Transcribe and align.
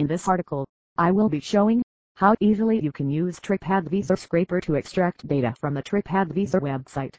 In 0.00 0.06
this 0.06 0.28
article, 0.28 0.64
I 0.96 1.10
will 1.10 1.28
be 1.28 1.40
showing 1.40 1.82
how 2.14 2.34
easily 2.40 2.82
you 2.82 2.90
can 2.90 3.10
use 3.10 3.38
TripAdvisor 3.38 4.18
Scraper 4.18 4.58
to 4.62 4.76
extract 4.76 5.28
data 5.28 5.54
from 5.60 5.74
the 5.74 5.82
TripAdvisor 5.82 6.58
website. 6.62 7.16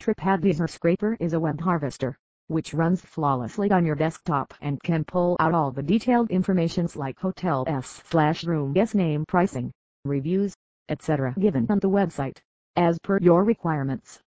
TripAdvisor 0.00 0.70
Scraper 0.70 1.16
is 1.18 1.32
a 1.32 1.40
web 1.40 1.60
harvester, 1.60 2.16
which 2.46 2.72
runs 2.72 3.00
flawlessly 3.00 3.68
on 3.72 3.84
your 3.84 3.96
desktop 3.96 4.54
and 4.60 4.80
can 4.84 5.02
pull 5.04 5.36
out 5.40 5.54
all 5.54 5.72
the 5.72 5.82
detailed 5.82 6.30
informations 6.30 6.94
like 6.94 7.18
hotel 7.18 7.64
S 7.66 8.00
slash 8.08 8.44
room 8.44 8.76
S 8.76 8.94
name 8.94 9.24
pricing, 9.26 9.72
reviews, 10.04 10.54
etc. 10.88 11.34
given 11.36 11.66
on 11.68 11.80
the 11.80 11.90
website, 11.90 12.38
as 12.76 12.96
per 13.00 13.18
your 13.18 13.42
requirements. 13.42 14.20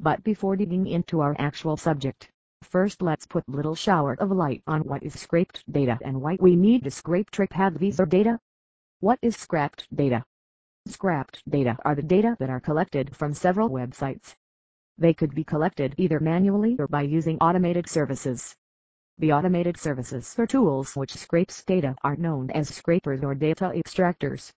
But 0.00 0.24
before 0.24 0.56
digging 0.56 0.86
into 0.86 1.20
our 1.20 1.36
actual 1.38 1.76
subject, 1.76 2.30
first 2.62 3.00
let's 3.00 3.26
put 3.26 3.48
little 3.48 3.74
shower 3.74 4.14
of 4.20 4.30
light 4.30 4.62
on 4.66 4.82
what 4.82 5.02
is 5.02 5.18
scraped 5.18 5.64
data 5.72 5.98
and 6.02 6.20
why 6.20 6.36
we 6.40 6.54
need 6.54 6.84
to 6.84 6.90
scrape 6.90 7.30
TripAdvisor 7.30 8.08
data. 8.08 8.38
What 9.00 9.18
is 9.22 9.36
scrapped 9.36 9.86
data? 9.94 10.24
Scrapped 10.86 11.42
data 11.48 11.76
are 11.84 11.94
the 11.94 12.02
data 12.02 12.36
that 12.38 12.50
are 12.50 12.60
collected 12.60 13.16
from 13.16 13.32
several 13.32 13.70
websites. 13.70 14.34
They 14.98 15.14
could 15.14 15.34
be 15.34 15.44
collected 15.44 15.94
either 15.96 16.20
manually 16.20 16.76
or 16.78 16.88
by 16.88 17.02
using 17.02 17.38
automated 17.38 17.88
services. 17.88 18.56
The 19.18 19.32
automated 19.32 19.76
services 19.76 20.34
or 20.38 20.46
tools 20.46 20.96
which 20.96 21.14
scrapes 21.14 21.64
data 21.64 21.96
are 22.04 22.16
known 22.16 22.50
as 22.50 22.74
scrapers 22.74 23.22
or 23.22 23.34
data 23.34 23.72
extractors. 23.74 24.52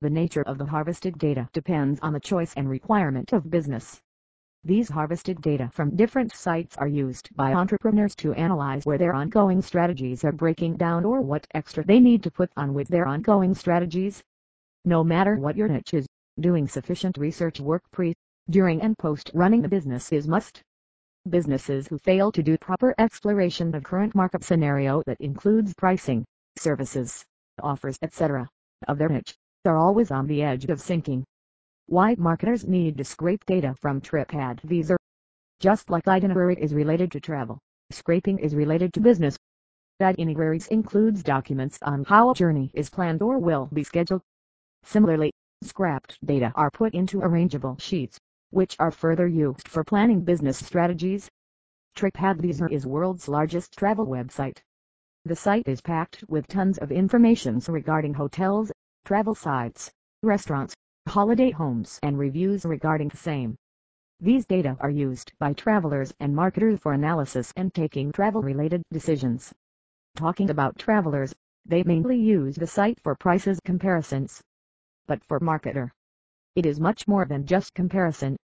The 0.00 0.10
nature 0.10 0.42
of 0.42 0.58
the 0.58 0.66
harvested 0.66 1.18
data 1.18 1.48
depends 1.52 2.00
on 2.00 2.12
the 2.12 2.20
choice 2.20 2.52
and 2.54 2.68
requirement 2.68 3.32
of 3.32 3.50
business. 3.50 4.00
These 4.66 4.88
harvested 4.88 5.40
data 5.42 5.70
from 5.72 5.94
different 5.94 6.34
sites 6.34 6.76
are 6.76 6.88
used 6.88 7.28
by 7.36 7.54
entrepreneurs 7.54 8.16
to 8.16 8.32
analyze 8.32 8.84
where 8.84 8.98
their 8.98 9.14
ongoing 9.14 9.62
strategies 9.62 10.24
are 10.24 10.32
breaking 10.32 10.76
down 10.76 11.04
or 11.04 11.20
what 11.20 11.46
extra 11.54 11.84
they 11.84 12.00
need 12.00 12.24
to 12.24 12.32
put 12.32 12.50
on 12.56 12.74
with 12.74 12.88
their 12.88 13.06
ongoing 13.06 13.54
strategies. 13.54 14.24
No 14.84 15.04
matter 15.04 15.36
what 15.36 15.54
your 15.54 15.68
niche 15.68 15.94
is, 15.94 16.08
doing 16.40 16.66
sufficient 16.66 17.16
research 17.16 17.60
work 17.60 17.84
pre, 17.92 18.16
during 18.50 18.82
and 18.82 18.98
post 18.98 19.30
running 19.34 19.64
a 19.64 19.68
business 19.68 20.10
is 20.12 20.26
must. 20.26 20.60
Businesses 21.30 21.86
who 21.86 21.98
fail 21.98 22.32
to 22.32 22.42
do 22.42 22.58
proper 22.58 22.92
exploration 22.98 23.72
of 23.72 23.84
current 23.84 24.16
market 24.16 24.42
scenario 24.42 25.00
that 25.06 25.20
includes 25.20 25.74
pricing, 25.74 26.24
services, 26.58 27.24
offers 27.62 28.00
etc. 28.02 28.48
of 28.88 28.98
their 28.98 29.10
niche, 29.10 29.36
are 29.64 29.76
always 29.76 30.10
on 30.10 30.26
the 30.26 30.42
edge 30.42 30.64
of 30.64 30.80
sinking. 30.80 31.24
Why 31.88 32.16
marketers 32.18 32.66
need 32.66 32.98
to 32.98 33.04
scrape 33.04 33.46
data 33.46 33.76
from 33.80 34.00
TripAdvisor. 34.00 34.96
Just 35.60 35.88
like 35.88 36.08
itinerary 36.08 36.56
is 36.60 36.74
related 36.74 37.12
to 37.12 37.20
travel, 37.20 37.60
scraping 37.90 38.40
is 38.40 38.56
related 38.56 38.92
to 38.94 39.00
business. 39.00 39.38
Itineraries 40.02 40.66
includes 40.66 41.22
documents 41.22 41.78
on 41.82 42.02
how 42.02 42.30
a 42.30 42.34
journey 42.34 42.72
is 42.74 42.90
planned 42.90 43.22
or 43.22 43.38
will 43.38 43.68
be 43.72 43.84
scheduled. 43.84 44.22
Similarly, 44.82 45.30
scrapped 45.62 46.18
data 46.26 46.52
are 46.56 46.72
put 46.72 46.92
into 46.92 47.20
arrangeable 47.20 47.80
sheets, 47.80 48.18
which 48.50 48.74
are 48.80 48.90
further 48.90 49.28
used 49.28 49.68
for 49.68 49.84
planning 49.84 50.22
business 50.22 50.58
strategies. 50.58 51.30
TripAdvisor 51.96 52.68
is 52.68 52.84
world's 52.84 53.28
largest 53.28 53.78
travel 53.78 54.08
website. 54.08 54.58
The 55.24 55.36
site 55.36 55.68
is 55.68 55.80
packed 55.80 56.24
with 56.26 56.48
tons 56.48 56.78
of 56.78 56.90
information 56.90 57.60
regarding 57.68 58.14
hotels, 58.14 58.72
travel 59.04 59.36
sites, 59.36 59.92
restaurants, 60.24 60.74
holiday 61.08 61.50
homes 61.50 62.00
and 62.02 62.18
reviews 62.18 62.66
regarding 62.66 63.08
the 63.08 63.16
same. 63.16 63.56
These 64.20 64.44
data 64.44 64.76
are 64.80 64.90
used 64.90 65.32
by 65.38 65.52
travelers 65.52 66.12
and 66.20 66.34
marketers 66.34 66.80
for 66.80 66.92
analysis 66.92 67.52
and 67.56 67.72
taking 67.72 68.10
travel-related 68.10 68.82
decisions. 68.92 69.52
Talking 70.16 70.50
about 70.50 70.78
travelers, 70.78 71.32
they 71.64 71.84
mainly 71.84 72.18
use 72.18 72.56
the 72.56 72.66
site 72.66 73.00
for 73.00 73.14
prices 73.14 73.60
comparisons. 73.64 74.42
But 75.06 75.24
for 75.24 75.38
marketer, 75.40 75.90
it 76.56 76.66
is 76.66 76.80
much 76.80 77.06
more 77.06 77.24
than 77.24 77.46
just 77.46 77.72
comparison. 77.72 78.36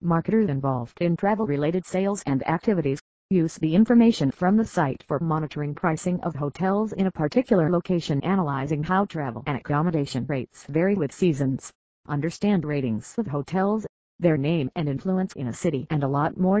Marketers 0.00 0.48
involved 0.48 1.00
in 1.00 1.16
travel-related 1.16 1.84
sales 1.84 2.22
and 2.26 2.44
activities 2.48 3.00
use 3.30 3.56
the 3.56 3.74
information 3.74 4.30
from 4.30 4.56
the 4.56 4.64
site 4.64 5.04
for 5.06 5.20
monitoring 5.20 5.74
pricing 5.74 6.18
of 6.22 6.34
hotels 6.34 6.92
in 6.94 7.06
a 7.06 7.12
particular 7.12 7.70
location 7.70 8.20
analyzing 8.24 8.82
how 8.82 9.04
travel 9.04 9.42
and 9.46 9.58
accommodation 9.58 10.24
rates 10.26 10.64
vary 10.64 10.94
with 10.94 11.12
seasons 11.12 11.70
understand 12.08 12.64
ratings 12.64 13.14
of 13.18 13.26
hotels, 13.26 13.86
their 14.18 14.36
name 14.36 14.70
and 14.74 14.88
influence 14.88 15.32
in 15.34 15.46
a 15.46 15.52
city 15.52 15.86
and 15.90 16.02
a 16.02 16.08
lot 16.08 16.36
more. 16.36 16.60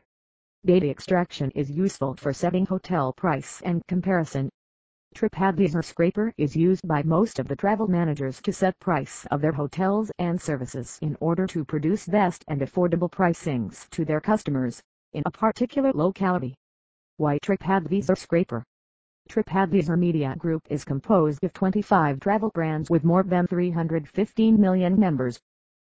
Data 0.64 0.90
extraction 0.90 1.50
is 1.52 1.70
useful 1.70 2.14
for 2.16 2.32
setting 2.32 2.66
hotel 2.66 3.12
price 3.12 3.60
and 3.64 3.82
comparison. 3.88 4.48
TripAdvisor 5.14 5.84
Scraper 5.84 6.32
is 6.36 6.54
used 6.54 6.86
by 6.86 7.02
most 7.02 7.38
of 7.38 7.48
the 7.48 7.56
travel 7.56 7.88
managers 7.88 8.40
to 8.42 8.52
set 8.52 8.78
price 8.78 9.26
of 9.30 9.40
their 9.40 9.52
hotels 9.52 10.12
and 10.18 10.40
services 10.40 10.98
in 11.00 11.16
order 11.20 11.46
to 11.46 11.64
produce 11.64 12.06
best 12.06 12.44
and 12.48 12.60
affordable 12.60 13.10
pricings 13.10 13.88
to 13.90 14.04
their 14.04 14.20
customers 14.20 14.82
in 15.14 15.22
a 15.26 15.30
particular 15.30 15.92
locality. 15.92 16.54
Why 17.16 17.38
TripAdvisor 17.38 18.16
Scraper? 18.16 18.62
TripAdvisor 19.28 19.98
Media 19.98 20.34
Group 20.38 20.62
is 20.70 20.86
composed 20.86 21.44
of 21.44 21.52
25 21.52 22.18
travel 22.18 22.50
brands 22.54 22.88
with 22.88 23.04
more 23.04 23.22
than 23.22 23.46
315 23.46 24.58
million 24.58 24.98
members. 24.98 25.38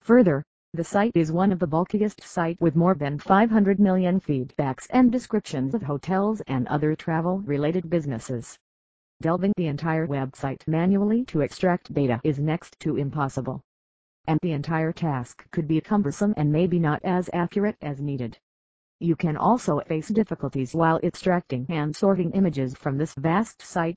Further, 0.00 0.42
the 0.72 0.84
site 0.84 1.12
is 1.14 1.30
one 1.30 1.52
of 1.52 1.58
the 1.58 1.66
bulkiest 1.66 2.22
site 2.22 2.58
with 2.60 2.74
more 2.74 2.94
than 2.94 3.18
500 3.18 3.78
million 3.78 4.18
feedbacks 4.18 4.86
and 4.90 5.12
descriptions 5.12 5.74
of 5.74 5.82
hotels 5.82 6.40
and 6.46 6.66
other 6.68 6.96
travel-related 6.96 7.90
businesses. 7.90 8.58
Delving 9.20 9.52
the 9.56 9.66
entire 9.66 10.06
website 10.06 10.66
manually 10.66 11.24
to 11.26 11.42
extract 11.42 11.92
data 11.92 12.20
is 12.24 12.38
next 12.38 12.80
to 12.80 12.96
impossible. 12.96 13.60
And 14.26 14.38
the 14.42 14.52
entire 14.52 14.92
task 14.92 15.50
could 15.50 15.68
be 15.68 15.80
cumbersome 15.80 16.32
and 16.36 16.50
maybe 16.50 16.78
not 16.78 17.00
as 17.04 17.28
accurate 17.32 17.76
as 17.82 18.00
needed. 18.00 18.38
You 19.00 19.14
can 19.14 19.36
also 19.36 19.78
face 19.80 20.08
difficulties 20.08 20.74
while 20.74 20.98
extracting 21.04 21.66
and 21.68 21.94
sorting 21.94 22.32
images 22.32 22.74
from 22.74 22.98
this 22.98 23.14
vast 23.14 23.62
site. 23.62 23.96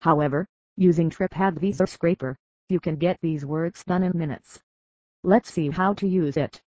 However, 0.00 0.46
using 0.76 1.10
TripAdvisor 1.10 1.88
Scraper, 1.88 2.36
you 2.68 2.78
can 2.78 2.94
get 2.96 3.18
these 3.20 3.44
works 3.44 3.82
done 3.82 4.04
in 4.04 4.16
minutes. 4.16 4.60
Let's 5.24 5.52
see 5.52 5.70
how 5.70 5.94
to 5.94 6.06
use 6.06 6.36
it. 6.36 6.62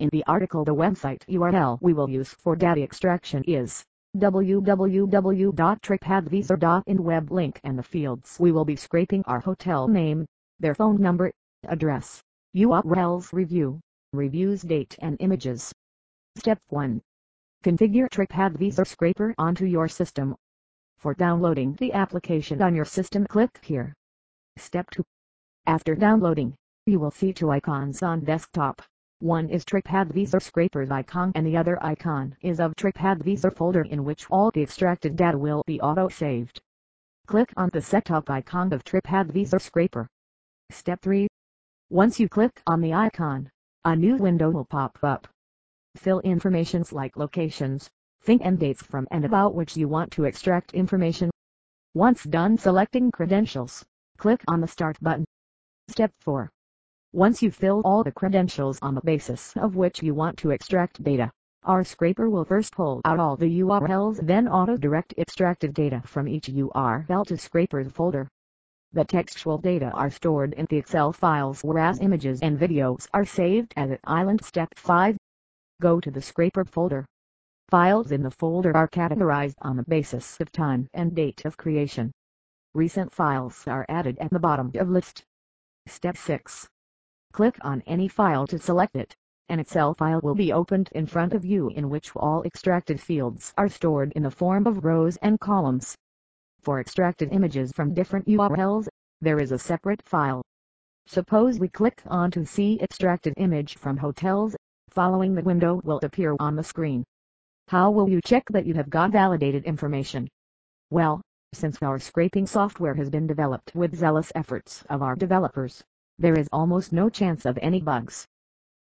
In 0.00 0.08
the 0.10 0.24
article 0.26 0.64
the 0.64 0.74
website 0.74 1.24
URL 1.28 1.78
we 1.80 1.92
will 1.92 2.10
use 2.10 2.34
for 2.34 2.56
data 2.56 2.82
extraction 2.82 3.44
is 3.44 3.84
www.tripadvisor.in 4.16 7.04
web 7.04 7.30
link 7.30 7.60
and 7.62 7.78
the 7.78 7.84
fields 7.84 8.36
we 8.40 8.50
will 8.50 8.64
be 8.64 8.74
scraping 8.74 9.22
are 9.26 9.38
hotel 9.38 9.86
name, 9.86 10.26
their 10.58 10.74
phone 10.74 11.00
number, 11.00 11.30
address, 11.62 12.24
URLs 12.56 13.32
review, 13.32 13.78
reviews 14.12 14.62
date 14.62 14.98
and 15.00 15.16
images. 15.20 15.72
Step 16.36 16.58
1. 16.68 17.00
Configure 17.62 18.08
TripAdvisor 18.08 18.86
Scraper 18.86 19.34
onto 19.38 19.66
your 19.66 19.86
system. 19.86 20.34
For 20.98 21.14
downloading 21.14 21.74
the 21.74 21.92
application 21.92 22.60
on 22.60 22.74
your 22.74 22.84
system 22.84 23.24
click 23.24 23.60
here. 23.62 23.94
Step 24.56 24.90
2. 24.90 25.04
After 25.66 25.94
downloading, 25.94 26.56
you 26.86 26.98
will 26.98 27.12
see 27.12 27.32
two 27.32 27.50
icons 27.50 28.02
on 28.02 28.24
desktop. 28.24 28.82
One 29.20 29.48
is 29.48 29.64
TripAdvisor 29.64 30.42
Scraper's 30.42 30.90
icon 30.90 31.30
and 31.36 31.46
the 31.46 31.56
other 31.56 31.82
icon 31.82 32.36
is 32.42 32.58
of 32.58 32.74
TripAdvisor 32.74 33.54
folder 33.54 33.82
in 33.82 34.04
which 34.04 34.28
all 34.28 34.50
the 34.50 34.62
extracted 34.62 35.14
data 35.14 35.38
will 35.38 35.62
be 35.66 35.80
auto-saved. 35.80 36.60
Click 37.26 37.52
on 37.56 37.70
the 37.72 37.80
setup 37.80 38.28
icon 38.28 38.72
of 38.72 38.82
TripAdvisor 38.82 39.60
Scraper. 39.60 40.08
Step 40.70 41.00
3. 41.00 41.28
Once 41.90 42.18
you 42.18 42.28
click 42.28 42.60
on 42.66 42.80
the 42.80 42.92
icon, 42.92 43.50
a 43.84 43.94
new 43.94 44.16
window 44.16 44.50
will 44.50 44.64
pop 44.64 44.98
up. 45.02 45.28
Fill 45.96 46.20
informations 46.20 46.92
like 46.92 47.16
locations, 47.16 47.88
think 48.22 48.42
and 48.44 48.58
dates 48.58 48.82
from 48.82 49.06
and 49.10 49.24
about 49.24 49.54
which 49.54 49.76
you 49.76 49.88
want 49.88 50.10
to 50.12 50.24
extract 50.24 50.74
information. 50.74 51.30
Once 51.94 52.24
done 52.24 52.58
selecting 52.58 53.10
credentials, 53.10 53.84
click 54.18 54.42
on 54.48 54.60
the 54.60 54.66
Start 54.66 54.98
button. 55.00 55.24
Step 55.88 56.12
4. 56.20 56.50
Once 57.12 57.42
you 57.42 57.50
fill 57.50 57.80
all 57.84 58.02
the 58.02 58.10
credentials 58.10 58.78
on 58.82 58.94
the 58.94 59.00
basis 59.02 59.56
of 59.56 59.76
which 59.76 60.02
you 60.02 60.14
want 60.14 60.36
to 60.38 60.50
extract 60.50 61.02
data, 61.04 61.30
our 61.62 61.84
scraper 61.84 62.28
will 62.28 62.44
first 62.44 62.74
pull 62.74 63.00
out 63.04 63.20
all 63.20 63.36
the 63.36 63.60
URLs 63.60 64.18
then 64.26 64.48
auto-direct 64.48 65.14
extracted 65.16 65.72
data 65.72 66.02
from 66.04 66.26
each 66.26 66.48
URL 66.48 67.24
to 67.26 67.38
scraper's 67.38 67.90
folder. 67.92 68.28
The 68.92 69.04
textual 69.04 69.58
data 69.58 69.90
are 69.92 70.10
stored 70.10 70.54
in 70.54 70.66
the 70.68 70.76
Excel 70.76 71.12
files 71.12 71.62
whereas 71.62 72.00
images 72.00 72.40
and 72.42 72.58
videos 72.58 73.06
are 73.14 73.24
saved 73.24 73.72
as 73.76 73.90
an 73.90 73.98
island. 74.04 74.44
Step 74.44 74.68
5. 74.76 75.16
Go 75.84 76.00
to 76.00 76.10
the 76.10 76.22
scraper 76.22 76.64
folder. 76.64 77.04
Files 77.68 78.10
in 78.10 78.22
the 78.22 78.30
folder 78.30 78.74
are 78.74 78.88
categorized 78.88 79.56
on 79.60 79.76
the 79.76 79.82
basis 79.82 80.40
of 80.40 80.50
time 80.50 80.88
and 80.94 81.14
date 81.14 81.44
of 81.44 81.58
creation. 81.58 82.10
Recent 82.72 83.12
files 83.12 83.68
are 83.68 83.84
added 83.86 84.16
at 84.18 84.30
the 84.30 84.38
bottom 84.38 84.72
of 84.76 84.88
list. 84.88 85.26
Step 85.86 86.16
6. 86.16 86.70
Click 87.34 87.58
on 87.60 87.82
any 87.82 88.08
file 88.08 88.46
to 88.46 88.58
select 88.58 88.96
it. 88.96 89.14
An 89.50 89.60
Excel 89.60 89.92
file 89.92 90.22
will 90.22 90.34
be 90.34 90.54
opened 90.54 90.88
in 90.92 91.04
front 91.04 91.34
of 91.34 91.44
you 91.44 91.68
in 91.68 91.90
which 91.90 92.16
all 92.16 92.42
extracted 92.44 92.98
fields 92.98 93.52
are 93.58 93.68
stored 93.68 94.10
in 94.12 94.22
the 94.22 94.30
form 94.30 94.66
of 94.66 94.86
rows 94.86 95.18
and 95.18 95.38
columns. 95.38 95.98
For 96.62 96.80
extracted 96.80 97.30
images 97.30 97.72
from 97.72 97.92
different 97.92 98.26
URLs, 98.26 98.88
there 99.20 99.38
is 99.38 99.52
a 99.52 99.58
separate 99.58 100.00
file. 100.00 100.40
Suppose 101.06 101.60
we 101.60 101.68
click 101.68 102.02
on 102.06 102.30
to 102.30 102.46
see 102.46 102.80
extracted 102.80 103.34
image 103.36 103.76
from 103.76 103.98
hotels, 103.98 104.56
following 104.94 105.34
the 105.34 105.42
window 105.42 105.80
will 105.82 105.98
appear 106.04 106.36
on 106.38 106.54
the 106.54 106.62
screen. 106.62 107.02
How 107.66 107.90
will 107.90 108.08
you 108.08 108.20
check 108.20 108.44
that 108.50 108.64
you 108.64 108.74
have 108.74 108.88
got 108.88 109.10
validated 109.10 109.64
information? 109.64 110.28
Well, 110.90 111.20
since 111.52 111.82
our 111.82 111.98
scraping 111.98 112.46
software 112.46 112.94
has 112.94 113.10
been 113.10 113.26
developed 113.26 113.74
with 113.74 113.96
zealous 113.96 114.30
efforts 114.36 114.84
of 114.88 115.02
our 115.02 115.16
developers, 115.16 115.82
there 116.16 116.38
is 116.38 116.48
almost 116.52 116.92
no 116.92 117.08
chance 117.08 117.44
of 117.44 117.58
any 117.60 117.80
bugs. 117.80 118.24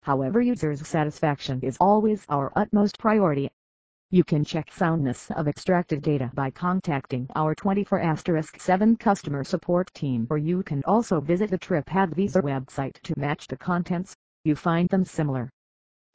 However 0.02 0.40
users' 0.40 0.86
satisfaction 0.88 1.60
is 1.60 1.76
always 1.78 2.24
our 2.30 2.52
utmost 2.56 2.98
priority. 2.98 3.50
You 4.10 4.24
can 4.24 4.44
check 4.44 4.72
soundness 4.72 5.30
of 5.32 5.46
extracted 5.46 6.00
data 6.00 6.30
by 6.32 6.50
contacting 6.50 7.26
our 7.36 7.54
24*7 7.54 8.98
customer 8.98 9.44
support 9.44 9.92
team 9.92 10.26
or 10.30 10.38
you 10.38 10.62
can 10.62 10.82
also 10.86 11.20
visit 11.20 11.50
the 11.50 11.58
TripAdvisor 11.58 12.42
website 12.42 12.98
to 13.02 13.18
match 13.18 13.46
the 13.48 13.58
contents, 13.58 14.16
you 14.44 14.56
find 14.56 14.88
them 14.88 15.04
similar. 15.04 15.50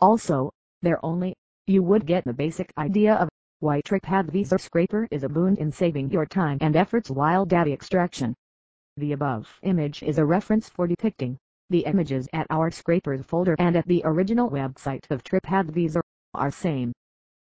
Also, 0.04 0.52
there 0.82 1.00
only, 1.02 1.34
you 1.66 1.82
would 1.82 2.06
get 2.06 2.26
the 2.26 2.34
basic 2.34 2.70
idea 2.78 3.16
of 3.16 3.30
why 3.62 3.82
TripAdvisor 3.84 4.60
Scraper 4.60 5.08
is 5.12 5.24
a 5.24 5.30
boon 5.30 5.56
in 5.56 5.72
saving 5.72 6.12
your 6.12 6.26
time 6.26 6.58
and 6.60 6.76
efforts 6.76 7.10
while 7.10 7.46
data 7.46 7.72
extraction. 7.72 8.36
The 8.98 9.14
above 9.14 9.48
image 9.62 10.04
is 10.04 10.18
a 10.18 10.26
reference 10.26 10.68
for 10.68 10.88
depicting 10.88 11.38
the 11.70 11.86
images 11.86 12.28
at 12.34 12.48
our 12.50 12.70
scrapers 12.70 13.24
folder 13.24 13.56
and 13.60 13.78
at 13.78 13.88
the 13.88 14.02
original 14.04 14.50
website 14.50 15.10
of 15.10 15.24
TripAdvisor 15.24 16.02
are 16.34 16.52
same. 16.52 16.92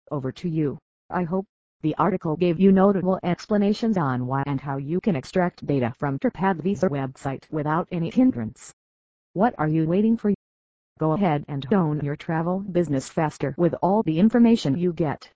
Over 0.09 0.31
to 0.31 0.47
you. 0.47 0.77
I 1.09 1.23
hope 1.23 1.45
the 1.81 1.95
article 1.95 2.37
gave 2.37 2.57
you 2.57 2.71
notable 2.71 3.19
explanations 3.21 3.97
on 3.97 4.27
why 4.27 4.43
and 4.45 4.61
how 4.61 4.77
you 4.77 5.01
can 5.01 5.17
extract 5.17 5.67
data 5.67 5.93
from 5.97 6.19
TripAdvisor 6.19 6.89
website 6.89 7.43
without 7.51 7.89
any 7.91 8.09
hindrance. 8.11 8.71
What 9.33 9.55
are 9.57 9.67
you 9.67 9.85
waiting 9.85 10.15
for? 10.15 10.33
Go 10.97 11.12
ahead 11.12 11.44
and 11.50 11.68
own 11.74 12.00
your 12.06 12.15
travel 12.15 12.59
business 12.59 13.09
faster 13.09 13.53
with 13.57 13.75
all 13.81 14.01
the 14.03 14.18
information 14.18 14.77
you 14.77 14.94
get 14.94 15.30